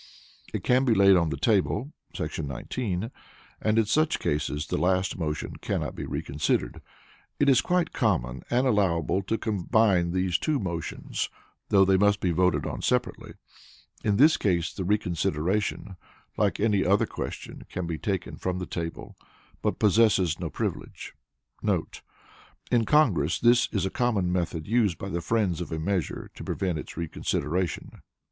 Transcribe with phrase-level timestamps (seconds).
[0.51, 1.93] It can be laid on the table[§
[2.47, 3.11] 19],
[3.61, 6.81] and in such cases the last motion cannot be reconsidered;
[7.39, 11.29] it is quite common and allowable to combine these two motions
[11.69, 13.33] (though they must be voted on separately);
[14.03, 15.97] in this case, the reconsideration
[16.35, 19.15] like any other question, can be taken from the table,
[19.61, 21.13] but possesses no privilege.
[22.71, 26.43] [In Congress this is a common method used by the friends of a measure to
[26.43, 28.01] prevent its reconsideration.